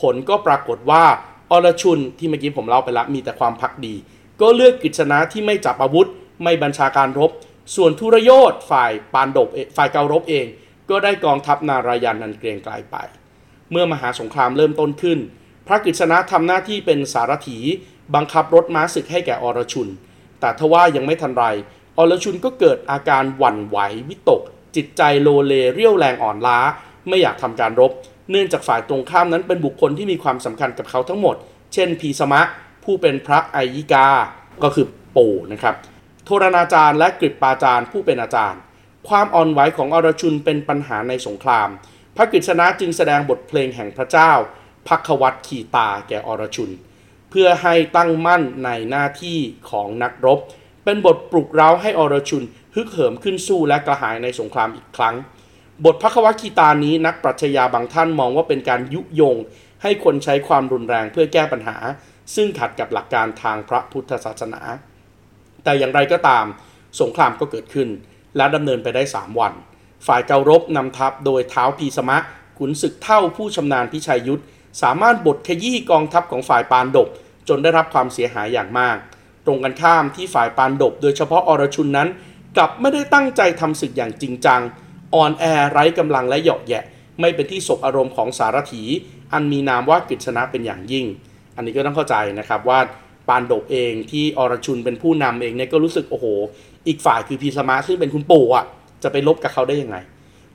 [0.00, 1.04] ผลก็ปรากฏว่า
[1.52, 3.94] อรชุนที่เมื่อกี้ผมเล่าไปแล้วมีแต่ความพักดี
[4.40, 6.08] ก็เลือกกฤษณะที่ไม่จับอาวุธ
[6.42, 7.30] ไม่บัญชาการรบ
[7.76, 10.46] ส่วนทุรโยธฝ่ายปานดบฝ่ายเการบเอง
[10.90, 12.96] ก็ได้กองทัพนารายันนันเกรียงไกลไป
[13.70, 15.18] เมื่อมหาสงครามเริ่มต้นขึ้น
[15.66, 17.58] พระกฤษณะทำหน้าที่เป็นสารถี
[18.14, 19.88] บังคับรถม้าศึกให้แก่อรชุน
[20.40, 21.44] แต่ทว่ายังไม่ทันไร
[21.98, 24.40] อรชุนก็เกิดอาการหวั่นไหววิตก
[24.76, 26.58] จิตใจโลเลเรี่ยวแรงอ่อนล้า
[27.08, 27.92] ไม่อยากทำการรบ
[28.30, 31.36] เนื่องจากฝ่ายตรงข้ามนั้นเป็นบุคคลที่มีความสำคัญกับเขาทั้งหมด
[31.74, 32.40] เช่นพีสมะ
[32.84, 34.06] ผู้เป็นพระไอยิกา
[34.62, 34.86] ก็คือ
[35.16, 35.74] ปู่นะครับ
[36.24, 38.60] โทรณาจารย์และกฤษปาจารย์ผู้เป็นอาจารย์
[39.08, 41.68] ความอ่อนไหวของอรชุนเป็นปัญหาในสงคราม
[42.16, 44.32] พระกฤษณะจึงแสดงบทเพลงแห่งพระเจ้า
[44.88, 46.70] พักวัตขีตาแก่อรชุน
[47.30, 49.38] เพื่อให้ตั้งมั่นในหน้าที่
[49.70, 50.38] ของนักรบ
[50.84, 52.42] เป็นบทปลุกเร้าให้อรชุน
[52.74, 55.14] ฮึกเหิมขึ้นสู้และกระหายในสงครามอีกครั้ง
[55.84, 59.36] บทพักวัตขีตานี้นักปรัชญาบางท่านมองว่าเป็นการยุยง
[59.82, 61.76] ให้คนใช้ความรุนแรงเพื่อแก้ปัญหา
[62.34, 64.60] ซึ่งขัดกับหลักการทางพระพุทธศาสนา
[65.64, 66.44] แต่อย่างไรก็ตาม
[67.00, 67.88] สงครามก็เกิดขึ้น
[68.36, 69.52] และดำเนินไปได้ 3 วัน
[70.06, 72.18] ฝ่ายเการบนำทัพโดยเท้าพีสมะ
[72.58, 74.42] ขุนศึกเท่าผู้ชำนาญพิชัยยุทธ
[74.82, 77.08] สามารถบดขยี้กองทัพของฝ่ายปานดบ
[77.48, 78.96] จนได้รับความเสียหายอย่างมาก
[79.46, 82.08] ตรงกันข้ามที่ฝ่ายปานดบ โดยเฉพาะอรชุนนั้น
[82.56, 84.60] กลับไม่ได้ตั้งใจทำศึกอย่างจริงจัง
[85.14, 86.84] อ่อนแอไร้กำลังและเหยาะแยะ
[87.20, 88.82] ไม่เป็นที่สบอารมณ์ของสารถี
[89.32, 91.06] อันมีนามว่ากฤษณะเป็นอย่างยิ่ง
[91.56, 92.78] อันนี้ก็ต้องเข้าใจนะครับว่า
[93.28, 96.26] ปานดบเองที่อรชุนเป็นผู้นำเองเนี่ยก็รู้สึกโอ้โห
[96.86, 98.64] อีกฝ่ายคือพีสมะซึ่งเป็นคุณปู่อะ
[99.02, 99.96] จะไปลบกับเขาได้ยังไง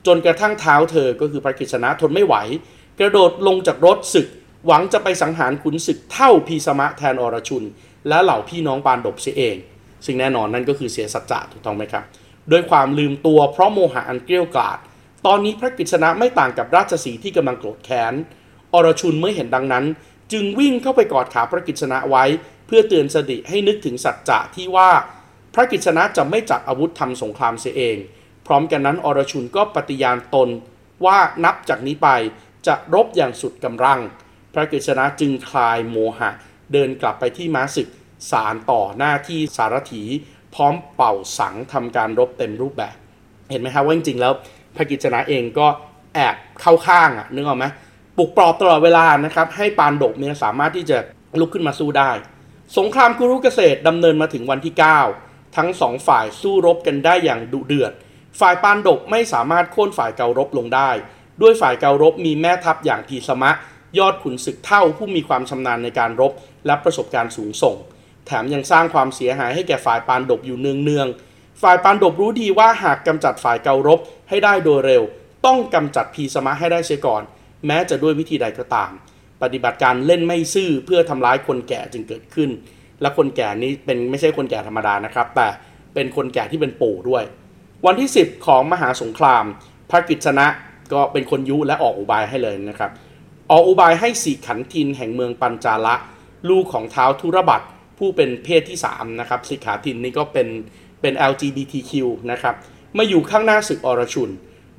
[0.08, 2.36] จนกระทั่งเท้าเธอก็คือพระกฤษณะทนไม่ไหว
[3.00, 4.28] กระโดดลงจากรถศึก
[4.66, 7.64] หวังจะไปสังหารขุนศึกเท่าพีสมะแทนอรชุน
[8.08, 9.56] และเหล่าพี่น้องปานดบเสียเอง
[10.06, 12.04] ซึ่งแน่นอนนั่นก็คือเสียสัจจะถูกต้องไหมครับ
[12.52, 14.78] ด้วยความลืมตัวเพราะโมหะอันเกลี้ยวกล่อม
[15.26, 18.14] ตอนนี้พระกฤษณะไม่ต่างกับราชสีที่กำลังโกรธแค้น
[18.74, 19.86] อรชุนเมื่อเห็นดังนั้น
[20.32, 22.26] จึงวิ่งเข้าไปกอดขาพระกฤษณะไว้
[22.68, 24.90] เพื่อเตือนสติให้นึกถึงสัจจะที่ว่า
[25.54, 27.98] พระกฤษณะจะไม่จับอาวุธทำสงครามเสียเอง
[28.48, 30.50] พร้อมกันนั้นอรชุนก็ปฏิญาณตน
[31.06, 32.10] ว่านับจากนี้ไป
[32.68, 34.00] จะรบอย่างสุดกำลัง
[34.54, 36.30] พระกฤษณะจึงคลายโมหะ
[36.74, 37.88] เดินกลับไปที่ม้าศึก
[38.32, 40.04] สารต่อหน้าที่สารถี
[40.56, 42.96] พร้อมเป่าสังทำการรบเต็มรูปแบบ
[43.52, 44.34] เห็นไหมครับว่าจริงๆแล้ว
[44.76, 45.68] พระกฤษณะเองก็
[46.16, 47.66] แอบเข้าข้างอะนึกออกไหม
[48.20, 50.98] ปลุกปลอบตลอดเวลานะครับ ให้ปานดกเนี่ยสามารถที่จะ
[51.40, 52.12] ลุกขึ้นมาสู้ได้
[52.78, 54.74] สงครามกุรุเกษตรดำเนินมาถึงวันที่
[55.16, 57.92] 9 ทั้งสองฝ่ายสู้รบกันได้อย่างดุเดือด
[58.40, 60.90] ฝ่ายปานดกไม่สามารถโค่นฝ่ายเการบลงได้
[61.42, 63.52] ด้วยฝ่ายเการบมีแม่ทัพอย่างพีสมะ
[64.00, 66.32] ยอดขุนศึกเท่าผู้มีความชำนาญในการรบ
[66.66, 67.76] และประสบการณ์สูงส่ง
[68.26, 75.04] แถมยังสร้างความเสียหายให้แก่ฝ่ายปานดบอยู่เนืองๆฝ่ายปานดบรู้ดีว่าหากกำจัดฝ่ายเการบให้ได้โดยเร็ว
[75.46, 77.24] ต้องกำจัดพีสมะให้ได้เสียก่อน
[77.68, 78.92] แม้จะด้วยวิธีใดก็ตาม
[79.42, 82.50] ปฏิบัติการเล่นไม่ซื่อเพื่อทำร้ายคนแก่จึงเกิดขึ้น
[83.02, 85.48] และคนแก่นี้เป็นไม่ใช่คนแก่ธรรมดานะครับ แต่
[85.94, 87.24] เป็นคนแก่ที่เป็นปู่ด้วย
[87.86, 89.44] วันที่ 10 ของมหาสงคราม
[89.90, 90.48] พระกิจนะ
[90.94, 92.92] ก็เป็นคนยุและออกอุบายให้เลยนะครับ
[93.52, 95.96] ออกอุบายให้สีขันทินแห่งเมืองปัญจาละ
[96.50, 97.62] ลูกของเท้าธุรบัต
[97.98, 100.48] ผู้เป็นเพศที่3นะครับสิขาทินนี่ก็เป็น
[101.02, 101.92] เป็น LGBTQ
[102.32, 102.56] นะครับ
[102.98, 104.30] มาอยู่ข้างหน้าศึกอรชุน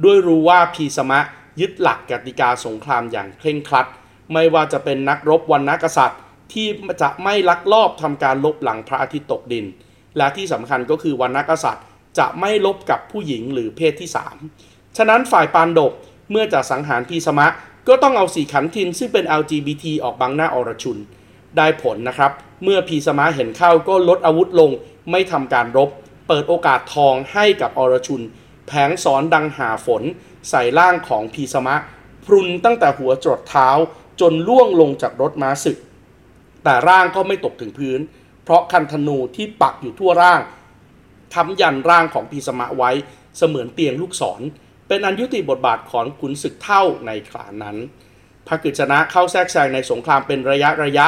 [0.04, 1.20] ด้วยรู้ว่าพีสมะ
[1.60, 3.86] ยึดหลักกติกาสงครามอย่างเคร่งครัด
[4.32, 6.20] ไม่ว่าจะเป็นนักรบวรรณกษัตริย์
[6.52, 6.66] ที่
[7.02, 9.64] จะไม่ลักลอบทำการลบหลังพระอาทิตย์ตกดิน
[10.16, 11.84] และที่สำคัญก็คือวรรณกษัตริย์
[12.18, 14.10] จะไม่ลบกับผู้หญิงหรือเพศที่
[14.52, 15.92] 3 ฉะนั้นฝ่ายปานดบ
[16.30, 17.46] เมื่อจะสังหารพีสมะ
[17.88, 20.98] ก็ต้องเอาสีขันทินซึ่งเป็น LGBT ออกบังหน้าอรชุน
[21.56, 22.32] ได้ผลนะครับ
[22.64, 24.70] เมื่อพีสมะเห็นเข้าก็ลดอาวุธลง
[25.10, 25.90] ไม่ทำการรบ
[26.28, 28.20] เปิดโอกาสทองให้กับอรชุน
[28.66, 30.02] แผงสอนดังหาฝน
[30.50, 31.76] ใส่ร่างของพีสมะ
[32.24, 33.68] พรุนตั้งแต่หัวจรดเท้า
[34.20, 35.78] จนล่วงลงจากรถม้าศึก
[36.64, 38.00] แต่ร่างก็ไม่ตกถึงพื้น
[38.44, 40.40] เพราะคันธนูที่ปักอยู่ทั่วร่าง
[41.34, 42.90] ค้ำยันร่างของพีสมะไว้
[43.38, 44.40] เสมือนเตียงลูกศร
[44.88, 47.76] เป็นอันยุติบทบาทของขุนศึกเท่าในครานั้น
[48.46, 51.06] พระกฤษณะเข้าแทรกแซงในสงครามเป็นระยะระยะ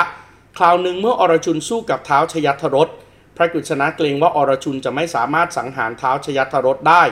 [0.58, 2.88] คราวหนึ่งเมื่ออรชุนสู้กับเท้าชยัทรส
[3.36, 7.02] พระกฤษณะเกรงว่าอรชุนจะไม่สามารถสังหารเท้าชยัทรสได้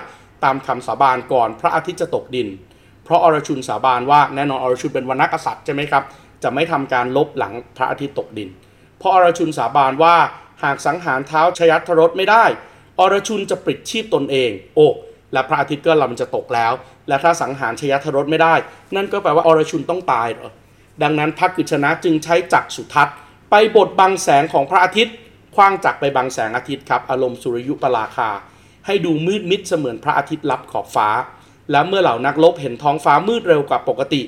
[0.44, 2.48] ตามคำสาบานก่อนพระอาทิตย์จะตกดิน
[3.04, 6.04] เพราะอรชุนสาบานว่าแน่นอนอรชุนเป็นวรรณกษัตริย์ใช่ไหมครับ
[6.42, 8.48] จะไม่ทำการลบหลังพระอาทิตย์ตกดิน
[8.98, 10.16] เพราะอรชุนสาบานว่า
[10.64, 12.44] หากสังหารเท้าชยัตทรสไม่ได้
[13.00, 14.88] อรชุนจะปลิดชีพตนเอง โอ้
[15.32, 16.72] และพระอาทิตย์ก็ลำจะตกแล้ว
[17.08, 18.54] และถ้าสังหารชยัตทรสไม่ได้
[18.96, 20.50] นั่นก็แปลว่าอรชุนต้องตายเหรอ
[21.02, 23.16] ดังนั้นพระกฤษณะจึงใช้จักรสุทัศน์
[23.50, 25.14] ไปบดบังแสงของพระอาทิตย์
[25.56, 28.30] คว้างจักรไปบังแสงอาทิตย์ครับอารมณ์สุริยุปราคา
[28.86, 31.08] ให้ดูมืดมิดเสมือนพระอาทิตย์ลับขอบฟ้า
[31.70, 34.22] และเมื่อเหล่านักรบเห็นท้องฟ้ามืดเร็วกว่าปกติ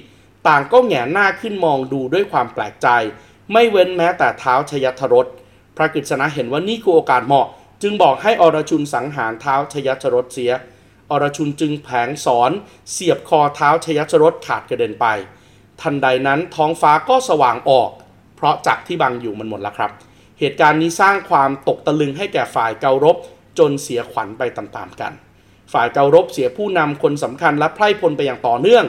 [0.49, 2.89] ต่างก็แหงหน้าขึ้นมองดูด้วยความแปลกใจ
[3.53, 5.27] ไม่เว้นแม้แต่เท้าชยัทรส
[5.77, 7.47] พระกฤษณะเห็นว่านี่คือโอกาสเหมาะ
[7.83, 10.53] จึงบอกให้อรชุนสังหารเท้าชยัทรสเสีย
[11.11, 12.51] อรชุนจึงแผงสอน
[12.93, 15.07] เสียบคอเท้าชยัทรสขาดกระเด็นไป
[15.81, 17.91] ทันใดนั้นท้องฟ้าก็สว่างออก
[18.37, 19.91] เพราะจักรที่บังอยู่มันหมดแล้วครับ
[20.39, 23.17] เหตุการณ์นี้สร้างความตกตะลึงให้แก่ฝ่ายเการบ
[23.59, 25.13] จนเสียขวัญไปตามๆกัน
[25.73, 28.85] ฝ่ายเการบเสียผู้นำคนสำคัญและไพร่พลไปอย่างต่อเนื่อง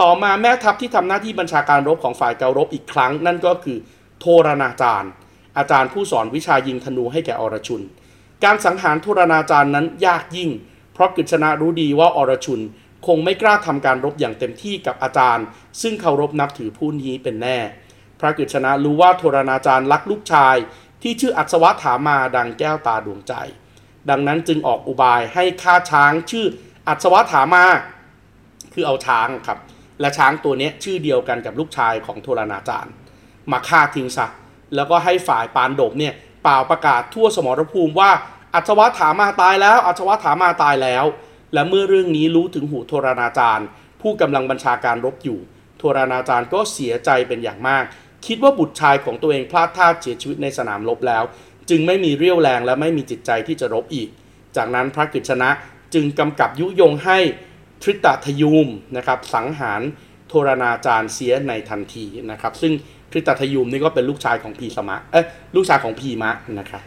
[0.00, 3.78] ต่อมาแม่ทัพที่ทำหน้าที่บัญชาการรบของฝ่ายเการบอีกครั้ง นั่นก็คือ
[4.20, 5.10] โทรณาจารย์
[5.58, 7.82] อาจารย์ผู้สอนวิชายิงธนูให้แก่อรชุน
[8.44, 10.50] การสังหารโทรณาจารย์นั้นยากยิ่ง
[10.92, 12.60] เพราะกฤษณะรู้ดีว่าอรชุน
[13.06, 15.44] คงไม่กล้าทำการรบอย่างเต็มที่กับอาจารย์
[15.82, 17.58] ซึ่งเคารพนับถือผู้นี้เป็นแน่
[18.20, 20.56] พระกฤษณะรู้ว่าโทรณาจารย์รักลูกชาย
[21.02, 23.34] ที่ชื่ออัศวะถามาดังแก้วตาดวงใจ
[24.10, 26.46] ดังนั้นจึงออกอุบายให้ฆ่าช้างชื่อ
[26.88, 27.64] อัศวถามา
[28.72, 29.58] คือเอาช้างครับ
[30.00, 32.92] และช้างตัวนี้ชื่อเดียวกันกับลูกชายของโทรณาจารย์
[33.52, 34.26] มาฆ่าทิ้งซะ
[34.74, 38.10] แล้วก็ให้ฝ่ายปานโดบเนี่ยเป่าประกาศทั่วสมรภูมิว่า
[38.54, 41.04] อัศวถามาตายแล้ว อัศวถามาตายแล้ว
[41.54, 43.66] และเมื่อเรื่องนี้รู้ถึงหูโทรณาจารย์
[44.00, 45.38] ผู้กำลังบัญชาการรบอยู่
[45.78, 47.84] โทรณาจารย์ก็เสียใจเป็นอย่างมาก
[48.26, 51.24] คิดว่าบุตรชายของตัวเองพลาดท่าเสียชีวิตในสนามรบแล้ว
[51.70, 54.08] จึงไม่มีเรี่ยวแรงและไม่มีจิตใจที่จะรบอีก
[54.56, 55.48] จากนั้นพระกฤษณะ
[55.94, 57.18] จึงกำกับยุยงให้
[57.82, 59.82] ทริตทยูมนะครับสังหาร
[60.28, 62.72] โทรณาจารย์เสียในทันทีนะครับ ซึ่ง
[63.10, 66.82] ทริตทยูมนี่ก็เป็นลูกชายของพีสมะเอ้ยลูกชายของพีมะนะครับ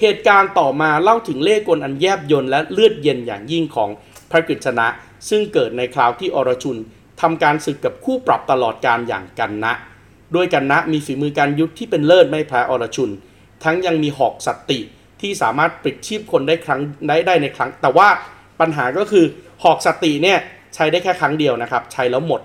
[0.00, 3.90] เหตุการณ์ต่อมาเล่าถึงเล่กลอันแยบยนและเลือดเย็นอย่างยิ่งของ
[4.30, 4.86] พระกฤษณะ
[5.28, 6.76] ซึ่งเกิดในคราวที่อรชุน
[7.20, 9.72] ทำการศึกกับคู่ปรับตลอดการอย่างกันนะ
[10.34, 13.10] ด้วยกันนะมีฝีมือการยุทธที่เป็นเลิศไม่แพ้อรชุน
[13.64, 14.78] ทั้งยังมีหอกสัตติ
[15.20, 18.08] ที่สามารถปลิดชีพคนได้ครั้งได้ได้ในครั้ง แต่ว่า
[18.60, 19.24] ปัญหาก็คือ
[19.62, 20.38] หอกสติเนี่ย
[20.74, 22.40] ใช้ได้แค่ครั้งเดียวนะครับ ใช้แล้วหมด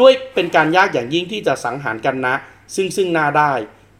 [0.00, 2.34] ด้วยเป็นการยากอย่างยิ่งที่จะสังหารกันนะ
[2.74, 3.52] ซึ่งซึ่งหน้าได้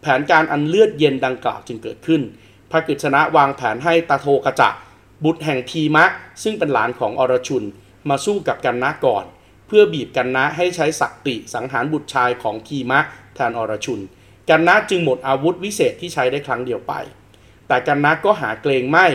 [0.03, 2.23] แผนการอันเลือดเย็นดังกล่าวจึงเกิดขึ้น
[2.71, 4.69] พระกฤษณะวางแผนให้ตาโทกจะ
[5.25, 6.05] บุตรแห่งพีมะ
[6.43, 7.65] ซึ่งเป็นหลานของอรชุน
[8.09, 9.25] มาสู้กับกันนะก่อน
[9.67, 13.01] เพื่อบีบกันนะให้ใช้สักติสังหารบุตรชายของพีมะ
[13.35, 14.01] แทนอรชุน
[14.49, 16.93] กันนะจึงหมดอาวุธวิเศษที่ใช้ได้ครั้งเดียวไป
[17.69, 19.07] แต่กันนะก็หาเกรงไม่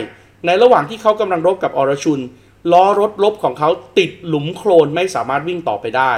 [0.46, 2.20] ในระหว่างที่เขากำลังรบกับอรชุน
[2.72, 3.68] ล้อรถลบของเขา
[3.98, 6.12] ติดหลุมโคลนไม่สามารถวิ่งต่อไปได้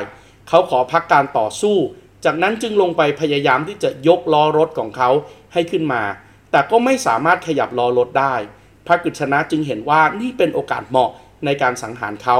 [0.48, 1.76] เขาขอพักการต่อสู้
[2.24, 5.10] จากนั้นจึงลงไปพยายามที่จะยกล้อรถของเขา
[5.52, 6.02] ให้ขึ้นมา
[6.50, 8.34] แต่ก็ไม่สามารถขยับล้อรถได้
[8.86, 11.10] พระกฤษณะจึงเห็นว่านี่เป็นโอกาสเหมาะ
[11.44, 12.38] ในการสังหารเขา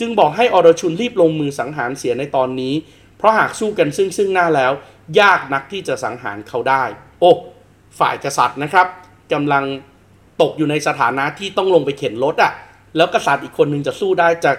[0.00, 2.74] จึงบอกให้อรชุนรีบลงมือสังหารเสียในตอนนี้
[3.18, 4.72] เพราะหากสู้กันซึ่งซึ่งหน้าแล้ว
[5.20, 6.84] ยากนักที่จะสังหารเขาได้
[7.20, 7.30] โอ้
[7.98, 8.86] ฝ่ายกษัตริย์นะครับ
[9.32, 9.64] กำลัง
[10.42, 12.52] ตกอยู่ในสถานะที่ต้องลงไปเข็นรถอะ่ะ
[12.96, 14.52] แล้วกษัตริย์อีกคนหนึ่งจะสู้ได้จะ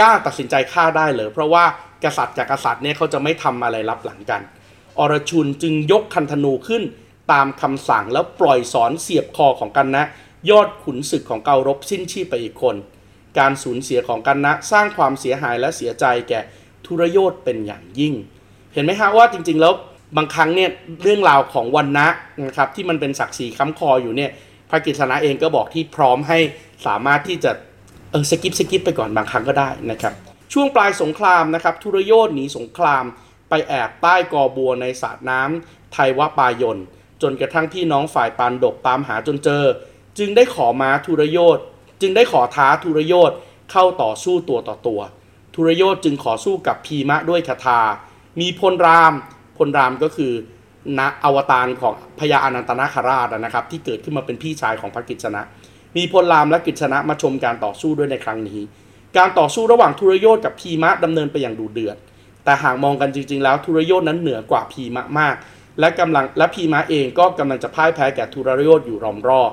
[0.00, 1.64] กล้าตัดสินใจฆ่าได้เหรอเพราะว่า
[2.04, 4.40] กษัตริย์กับกษัตริย์เนี่ยเขาจะไม่ทำอะไรรับหลังกัน
[4.98, 6.82] อรชุนจึงยกคันธนูขึ้น
[7.32, 10.04] ตามคำสั่งแล้วปล่อยสอนเสียบคอของกันนะ
[10.50, 12.76] ยอดขุนศึกของเการบสิ้นชีพไปอีกคน
[13.38, 16.40] การสูญเสียของกันนะ สร้างความเสียหายและเสียใจแก่
[16.86, 18.14] ทุรโยธเป็นอย่างยิ่ง
[18.74, 19.72] เห็นไหมฮะว่าจริงๆแล้ว
[20.16, 20.70] บางครั้งเนี่ย
[21.02, 22.06] เรื่องราวของวันนะ
[22.46, 24.30] นะครับที่มันเป็นศักดิ์ศรีค้ำคออยู่เนี่ย
[24.70, 26.38] พระกฤษณะเองก็บอกที่พร้อมให้
[26.86, 27.52] สามารถที่จะ
[28.10, 30.12] เออสกิปสกิปไปก่อนบางครั้งก็ได้นะครับ
[30.52, 33.04] ช่วงปลายสงครามนะครับทุรโยธหนีสงคราม
[33.48, 36.78] ไปแอบใต้กอบัวในสระน้ำไทยวปายน
[37.22, 39.64] จนกระทั่งพี่น้องฝ่ายปานดกตามหาจนเจอ
[40.18, 41.58] จึงได้ขอมาทุรโยธ
[42.00, 43.30] จึงได้ขอท้าทุรโยธ
[43.70, 45.00] เข้าต่อสู้ตัวต่อตัว
[45.54, 47.80] ทุรโยธจึงขอสู้กับพีมะด้วยคาถา
[48.40, 49.12] มีพลราม
[49.58, 50.32] พลรามก็คือ
[50.98, 55.42] ณอวตารของพญาอนันตนาคราชนะครับ ที่เกิดขึ้นมาเป็นพี่ชายของพระกิจสนะ
[55.96, 58.60] มีพลรามและกิจสนะมาชมการต่อสู้ด้วยในครั้งนี้
[59.16, 61.96] การต่อสู้ระหว่างทุรโยธกับพีมะดำเนินไปอย่างดุเดือด
[62.44, 65.34] แต่หากมองกันจริง ๆ แล้วทุรโยธนั้นเหนือกว่าพีมะมาก
[65.80, 69.50] และกำลังและพีมะเองก็กำลังจะพ่ายแพ้แก่ทุรโยธอยู่รอมรอบ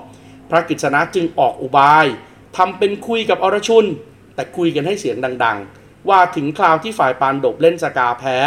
[0.50, 2.06] พระกิจสนะจึงออกอุบาย
[2.58, 3.86] ทำเป็นคุยกับอรชุน
[4.36, 8.38] แต่คุยกันให้เสียงดัง ๆ ว่าถึงคราวที่ฝ่ายปานดบเล่นสกาแพ้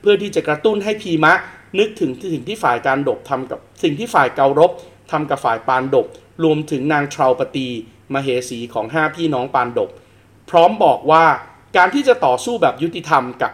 [0.00, 1.34] เพื่อที่จะกระตุ้นให้พีมะ
[1.78, 4.72] นึกถึงสิ่งที่ฝ่ายการดบทำกับสิ่งที่ฝ่ายเการบ
[5.10, 6.06] ทำกับฝ่ายปานดบ
[6.44, 7.68] รวมถึงนางทราวปตี
[8.14, 9.90] มเหสีของห้าพี่น้องปานดบ
[10.50, 11.24] พร้อมบอกว่า
[11.76, 13.52] การที่จะต่อสู้แบบยุติธรรมกับ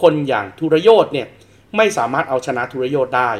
[0.00, 1.28] คนอย่างทุรโยธเนี่ย
[1.76, 3.30] ไม่สามารถเอาชนะทุรโยธได้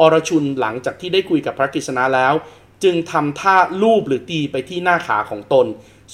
[0.00, 2.34] อรชุนหลังจากที่ได้คุยกับพระกฤษณะแล้ว
[2.84, 5.66] จึงทำท่าลูบหรือตีไปที่หน้าขาของตน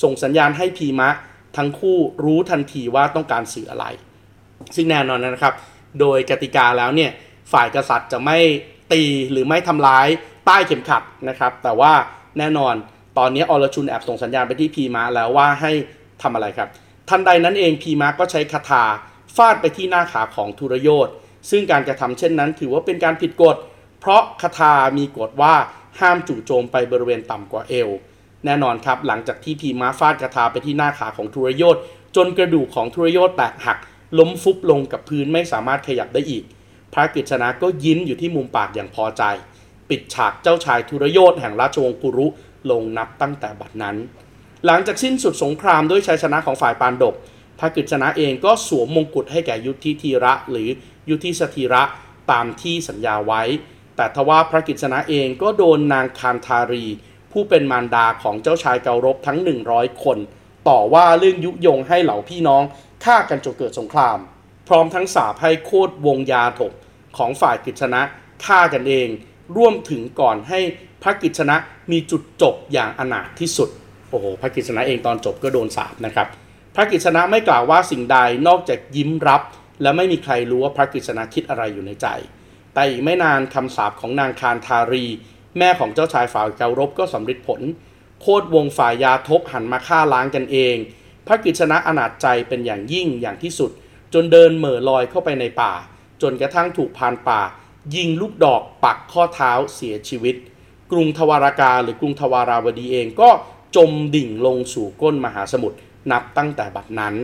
[0.02, 1.10] ส่งสัญญาณให้พีมะ
[1.56, 3.86] ทั้งคู่รู้ทันทีว่าต้องการสื่ออะไร
[4.76, 5.54] ซึ่งแน่นอนนะครับ
[6.00, 7.10] โดยกติกาแล้วเนี่ย
[7.52, 8.38] ฝ่ายกษัตริย์จะไม่
[8.92, 10.08] ตีหรือไม่ทำร้าย
[10.46, 11.92] ใต้เข็มขัดนะครับ แต่ว่า
[12.38, 12.74] แน่นอน
[13.18, 15.72] ตอนนี้อรชุนแอบส่งสัญญาณไปที่พีมะแล้วว่าให้
[16.22, 16.68] ทำอะไรครับ
[17.08, 18.84] ทันใดนั้นเองพีมะก็ใช้คาถา
[19.36, 21.08] ฟาดไปที่หน้าขาของทุรโยธ
[21.50, 23.56] ซึ่งการกระทำเช่นนั้น ถือว่าเป็นการผิดกฎ
[24.00, 25.54] เพราะคาถามีกฎว่า
[26.00, 27.88] ห้ามจู่โจมไปบริเวณต่ำกว่าเอว
[28.44, 31.76] แน่นอนครับหลังจากที่พีมะฟาดคาถาไปที่หน้าขาของทุรยธ
[32.16, 33.78] จนกระดูกของทุรยธแตกหัก
[34.18, 36.44] ล้มฟุบลงกับพื้นไม่สามารถขยับได้อีก
[36.92, 39.22] พระกฤษณะก็ยิ้มอยู่ที่มุมปากอย่างพอใจ
[39.90, 42.26] ปิดฉากเจ้าชายทุรยธแห่งราชวงศ์กุรุ
[42.70, 43.96] ลงนับตั้งแต่บัดนั้น
[44.66, 47.14] หลังจากสิ้นสุดสงครามด้วยชัยชนะของฝ่ายปานดบ
[47.58, 50.68] พระกฤษณะเองก็สวมมงกุฎให้แก่ยุทธิธีระหรือ
[51.10, 51.82] ยุทธิสธีระ
[52.30, 53.42] ตามที่สัญญาไว้
[53.96, 56.86] แต่ทว่าพระกฤษณะเองก็โดนนางคานธารี
[57.38, 59.38] ผู้เป็นมารดาของเจ้าชายเการบทั้ง
[59.70, 60.18] 100 คน
[60.68, 62.62] ต่อว่าเรื่องยุยงให้เหล่าพี่น้อง
[63.04, 64.18] ฆ่ากันจนเกิดสงคราม
[64.68, 66.72] พร้อมทั้งสาปให้โคดวงยาถก
[67.18, 68.00] ของฝ่ายกฤษณะ
[68.46, 69.08] ฆ่ากันเอง
[69.56, 70.60] ร่วมถึงก่อนให้
[71.02, 71.56] พระกฤษณะ
[71.90, 73.68] มีจุดจบอย่างอนาถที่สุด
[74.10, 76.26] โอ้โหพระกฤษณะเองตอนจบก็โดนสาปนะครับ
[76.74, 79.42] พระกฤษณะไม่กล่าวว่าสิ่งใดนอกจากยิ้มรับ
[79.82, 82.08] และไม่มีใครรู้ว่าพระกฤษณะคิดอะไรอยู่ในใจ
[82.74, 85.06] แต่อีกไม่นานคำสาปของนางคารทารี
[85.58, 87.60] แม่ของเจ้าชายฝ่ายเการบก็สำเร็จผล
[88.20, 90.76] โคดวงฝ่ายยาทบหันมาฆ่าล้างกันเอง
[91.26, 93.70] พระกฤษณะอนาจใจเป็นอย่างยิ่งอย่างที่สุด
[94.14, 95.72] จนเดินเหม่อลอยเข้าไปในป่า
[96.22, 97.40] จนกระทั่งถูกพานป่า
[97.94, 100.36] ยิงลูกดอกปักข้อเท้าเสียชีวิต
[100.92, 103.30] กรุงทวารากาหรือกรุงทวาราวดีเองก็
[103.76, 105.76] จมดิ่งลงสู่ก้นมหาสมุทร
[106.10, 107.14] นับตั้งแต่บัดนั้น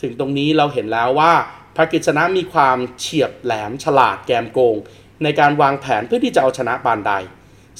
[0.00, 1.32] ถึงตรงนี้เราเห็นแล้วว่า
[1.76, 4.76] พระกฤษณะมีความเฉียบแหลมฉลาดแกมโกง
[5.22, 7.12] ในการวางแผนเพื่อที่จะเอาชนะปานใด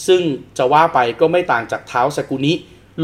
[0.07, 0.23] ซึ่ง
[0.59, 2.53] จะว่าไปก็ไม่ต่างจากเท้าสกุนิ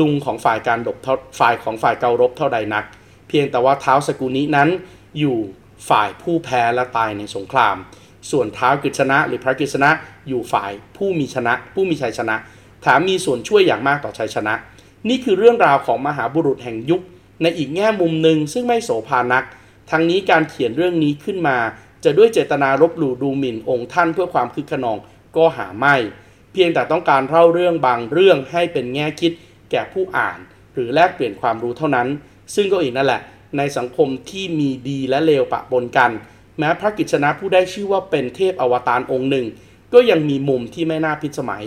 [0.01, 0.97] ลุงของฝ่ายการดบ
[1.39, 2.85] ฝ่ายของฝ่ายเการบเท่าใดนัก
[3.29, 4.69] เพียงแต่ว่าเท้าสกุนินั้น
[5.19, 5.37] อยู่
[5.89, 7.77] ฝ่ายผู้แพ้และตายในสงคราม
[8.31, 9.91] ส่วนเท้ากฤษณะหรือพระกฤษณะ
[10.29, 12.37] อยู่ฝ่ายผู้มีชนะ ผู้มีชัยชนะ
[12.83, 14.55] แถมมีส่วนช่วยอย่างมากต่อชัยชนะ
[15.09, 17.03] นี่คือเรื่องราวของมหาบุรุษแห่งยุค
[17.43, 19.45] ในอีกแง่มุมหนึ่งซึ่งไม่โสภานัก
[19.91, 21.57] ทั้งนี้การเขียนเรื่องนี้ขึ้นมา
[22.05, 24.99] จะด้วยเจตนารบหลู่ดูหมิ่นองค์ท่านเพื่อความคึกขนอง
[25.37, 25.97] ก็หาไม่
[26.61, 29.33] พียงแต่ต้องการเล่าเรื่องบางเรื่องให้เป็นแง่คิด
[29.71, 30.39] แก่ผู้อ่าน
[30.75, 32.09] หรือแลกเปลี่ยนความรู้เท่านั้น
[32.55, 33.21] ซึ่งก็อีกนั่นแหละ
[33.59, 36.11] ในสังคมที่มีดีและเลวปะปนกัน
[36.59, 39.47] แม้พระกิจนะผู้ได้ชื่อว่าเป็นเทพอวตารองค์หนึ่ง
[39.93, 41.65] ก็ยังมีมุมที่ไม่น่าพิสมัย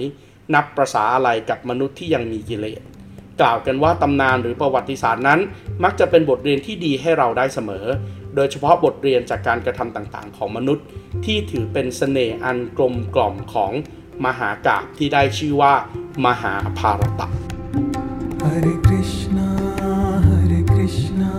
[0.54, 2.82] นับประษาอะไรกับมนุษย์ที่ยังมีกิเลส
[3.42, 5.40] กล่าวกันว่าตำนานหรือประวัติศาสตร์นั้น
[5.84, 7.86] มักจะเป็นบทเรียนที่ดีให้เราได้เสมอ
[8.36, 10.86] โดยเฉพาะบทเรียนจากการกระทำต่างๆ ของมนุษย์
[11.26, 13.72] ที่ถือเป็นเสน่ห์อันกลมกล่อมของ
[14.26, 15.74] มหากาพย์ที่ได้ชื่อว่า
[16.26, 17.28] มหาภารตะ
[18.44, 19.50] Hare Krishna,
[20.28, 21.32] Hare Krishna,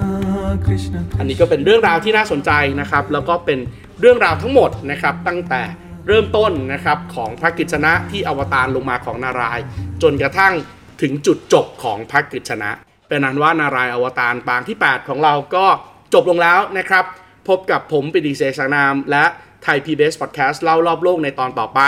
[0.67, 3.59] Krishna อันนี้ก็เป็นเรื่องราวที่น่าสนใจนะครับ แล้วก็เป็น
[4.01, 5.63] เรื่องราวทั้งหมดนะครับตั้งแต่
[6.09, 9.65] เริ่มต้นนะครับของพระกฤษณะที่อวตารลงมาของนารายณ์
[10.03, 10.55] จนกระทั่ง
[11.03, 12.71] ถึงจุดจบของพระกฤษณะ
[13.09, 15.67] เป็นนั้นว่านารายณ์อวตารปางที่ 8 ของเราก็
[16.15, 17.05] จบลงแล้วนะครับ
[17.49, 19.25] พบกับผมปิติเสกสังนาม และ
[19.63, 21.81] ไทย PBS Podcast เล่ารอบโลกในตอนต่อไป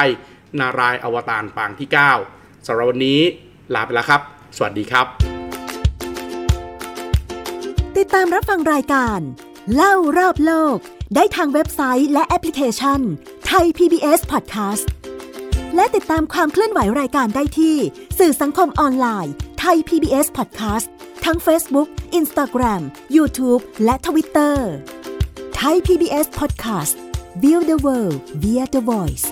[0.61, 1.89] นารายอวตารปางที่
[2.29, 3.21] 9สำหรับวันนี้
[3.75, 4.21] ลาไปแล้วครับ
[4.57, 5.07] สวัสดีครับ
[7.97, 9.21] ติดตามรับฟังรายการ
[9.75, 10.77] เล่ารอบโลก
[11.15, 13.01] ได้ทางเว็บไซต์และแอปพลิเคชัน
[13.47, 14.87] ไทย PBS Podcast
[15.75, 17.77] และติดตามความเคลื่อนไหวรายการได้ที่
[18.19, 20.87] สื่อสังคมออนไลน์ไทย PBS Podcast
[21.25, 21.89] ทั้ง Facebook,
[22.21, 22.83] Instagram,
[23.17, 24.57] YouTube และ Twitter
[25.57, 26.95] ไทย PBS Podcast
[27.43, 29.27] View the world via the voice